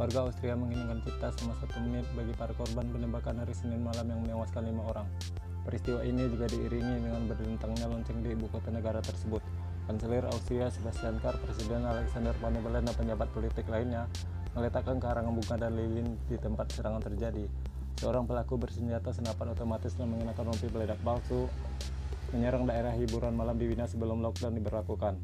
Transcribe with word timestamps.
Warga 0.00 0.24
Austria 0.24 0.56
menginginkan 0.56 1.04
cipta 1.04 1.28
sama 1.36 1.52
satu 1.60 1.76
menit 1.84 2.08
bagi 2.16 2.32
para 2.32 2.56
korban 2.56 2.88
penembakan 2.88 3.44
hari 3.44 3.52
Senin 3.52 3.84
malam 3.84 4.08
yang 4.08 4.24
menewaskan 4.24 4.64
lima 4.64 4.88
orang. 4.88 5.04
Peristiwa 5.68 6.00
ini 6.00 6.24
juga 6.24 6.48
diiringi 6.48 7.04
dengan 7.04 7.28
berdentangnya 7.28 7.84
lonceng 7.84 8.24
di 8.24 8.32
ibu 8.32 8.48
kota 8.48 8.72
negara 8.72 9.04
tersebut. 9.04 9.44
Kanselir 9.84 10.24
Austria 10.24 10.72
Sebastian 10.72 11.20
Kurz, 11.20 11.36
Presiden 11.44 11.84
Alexander 11.84 12.32
Van 12.40 12.48
der 12.48 12.64
Bellen, 12.64 12.88
dan 12.88 12.96
pejabat 12.96 13.28
politik 13.28 13.68
lainnya 13.68 14.08
meletakkan 14.56 14.96
karangan 14.96 15.36
bunga 15.36 15.68
dan 15.68 15.76
lilin 15.76 16.16
di 16.32 16.40
tempat 16.40 16.72
serangan 16.72 17.04
terjadi. 17.04 17.44
Seorang 18.00 18.24
pelaku 18.24 18.56
bersenjata 18.56 19.12
senapan 19.12 19.52
otomatis 19.52 19.92
dan 20.00 20.08
mengenakan 20.08 20.48
rompi 20.48 20.72
peledak 20.72 20.96
palsu 21.04 21.44
menyerang 22.32 22.64
daerah 22.64 22.96
hiburan 22.96 23.36
malam 23.36 23.60
di 23.60 23.68
Wina 23.68 23.84
sebelum 23.84 24.24
lockdown 24.24 24.56
diberlakukan. 24.56 25.20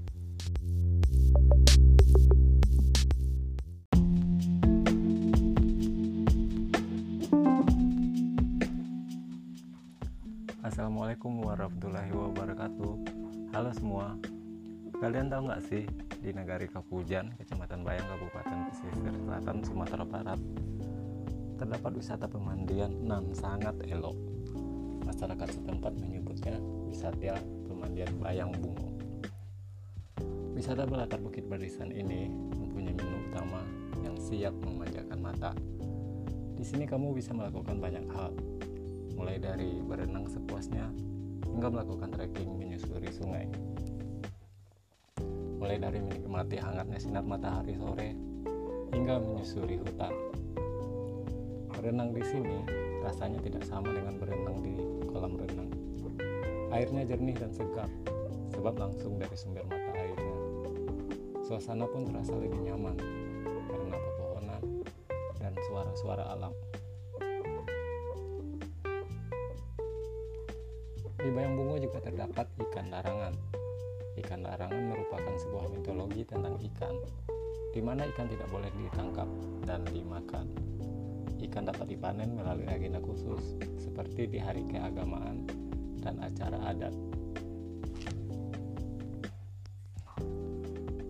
Assalamualaikum 10.76 11.40
warahmatullahi 11.40 12.12
wabarakatuh. 12.12 12.92
Halo 13.56 13.72
semua. 13.72 14.12
Kalian 15.00 15.32
tahu 15.32 15.48
nggak 15.48 15.64
sih 15.72 15.88
di 16.20 16.36
Nagari 16.36 16.68
Kapujan, 16.68 17.32
Kecamatan 17.40 17.80
Bayang, 17.80 18.04
Kabupaten 18.04 18.68
Pesisir 18.68 19.08
Selatan, 19.24 19.64
Sumatera 19.64 20.04
Barat 20.04 20.36
terdapat 21.56 21.96
wisata 21.96 22.28
pemandian 22.28 22.92
nan 23.08 23.32
sangat 23.32 23.72
elok. 23.88 24.20
Masyarakat 25.08 25.48
setempat 25.48 25.96
menyebutnya 25.96 26.60
wisata 26.92 27.40
pemandian 27.64 28.12
Bayang 28.20 28.52
Bungo. 28.60 28.92
Wisata 30.52 30.84
berlatar 30.84 31.24
Bukit 31.24 31.48
Barisan 31.48 31.88
ini 31.88 32.28
mempunyai 32.52 32.92
menu 32.92 33.32
utama 33.32 33.64
yang 34.04 34.20
siap 34.20 34.52
memanjakan 34.60 35.24
mata. 35.24 35.56
Di 36.52 36.64
sini 36.68 36.84
kamu 36.84 37.16
bisa 37.16 37.32
melakukan 37.32 37.80
banyak 37.80 38.04
hal, 38.12 38.36
mulai 39.16 39.40
dari 39.40 39.80
berenang 39.80 40.28
sepuasnya 40.28 40.92
hingga 41.48 41.72
melakukan 41.72 42.12
trekking 42.12 42.52
menyusuri 42.60 43.08
sungai. 43.08 43.48
Mulai 45.56 45.80
dari 45.80 46.04
menikmati 46.04 46.60
hangatnya 46.60 47.00
sinar 47.00 47.24
matahari 47.24 47.74
sore 47.80 48.12
hingga 48.92 49.16
menyusuri 49.18 49.80
hutan. 49.80 50.12
Berenang 51.72 52.12
di 52.12 52.22
sini 52.28 52.60
rasanya 53.00 53.40
tidak 53.40 53.64
sama 53.64 53.88
dengan 53.88 54.20
berenang 54.20 54.60
di 54.60 54.76
kolam 55.08 55.40
renang. 55.40 55.72
Airnya 56.76 57.08
jernih 57.08 57.36
dan 57.40 57.50
segar 57.56 57.88
sebab 58.52 58.76
langsung 58.76 59.16
dari 59.16 59.36
sumber 59.36 59.64
mata 59.64 59.90
airnya. 59.96 60.36
Suasana 61.40 61.88
pun 61.88 62.04
terasa 62.04 62.36
lebih 62.36 62.60
nyaman 62.68 63.00
karena 63.64 63.96
pepohonan 63.96 64.62
dan 65.40 65.52
suara-suara 65.72 66.36
alam. 66.36 66.52
Di 71.26 71.34
Bayang 71.34 71.58
Bungo 71.58 71.74
juga 71.74 71.98
terdapat 71.98 72.46
ikan 72.54 72.86
larangan. 72.86 73.34
Ikan 74.14 74.46
larangan 74.46 74.94
merupakan 74.94 75.34
sebuah 75.34 75.74
mitologi 75.74 76.22
tentang 76.22 76.54
ikan, 76.54 76.94
di 77.74 77.82
mana 77.82 78.06
ikan 78.14 78.30
tidak 78.30 78.46
boleh 78.46 78.70
ditangkap 78.78 79.26
dan 79.66 79.82
dimakan. 79.90 80.46
Ikan 81.42 81.66
dapat 81.66 81.90
dipanen 81.90 82.30
melalui 82.30 82.70
agenda 82.70 83.02
khusus, 83.02 83.58
seperti 83.74 84.30
di 84.30 84.38
hari 84.38 84.70
keagamaan 84.70 85.50
dan 85.98 86.22
acara 86.22 86.62
adat. 86.62 86.94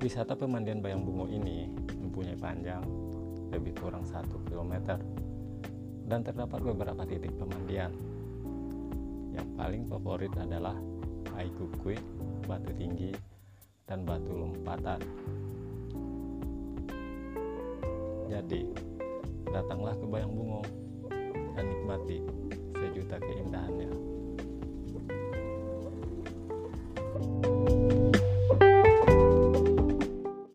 Wisata 0.00 0.32
pemandian 0.32 0.80
Bayang 0.80 1.04
Bungo 1.04 1.28
ini 1.28 1.68
mempunyai 1.92 2.40
panjang 2.40 2.80
lebih 3.52 3.76
kurang 3.76 4.08
1 4.08 4.32
km 4.48 4.96
dan 6.08 6.24
terdapat 6.24 6.64
beberapa 6.64 7.04
titik 7.04 7.36
pemandian 7.36 7.92
yang 9.36 9.48
paling 9.54 9.84
favorit 9.84 10.32
adalah 10.40 10.74
aikukui, 11.36 12.00
batu 12.48 12.72
tinggi, 12.74 13.12
dan 13.84 14.02
batu 14.08 14.32
lompatan. 14.32 15.00
Jadi, 18.26 18.66
datanglah 19.52 19.94
ke 19.94 20.04
Bayang 20.08 20.32
Bungo 20.34 20.62
dan 21.54 21.64
nikmati 21.68 22.18
sejuta 22.74 23.16
keindahannya. 23.20 23.90
thank 27.16 27.46
you 27.46 27.55